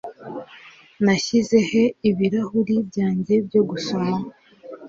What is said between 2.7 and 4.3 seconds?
byanjye byo gusoma?